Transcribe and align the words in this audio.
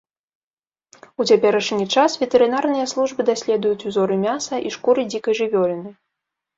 У 1.23 1.25
цяперашні 1.33 1.85
час 1.97 2.17
ветэрынарныя 2.23 2.89
службы 2.95 3.21
даследуюць 3.31 3.87
узоры 3.93 4.21
мяса 4.27 4.55
і 4.69 4.77
шкуры 4.81 5.01
дзікай 5.15 5.33
жывёліны. 5.45 5.99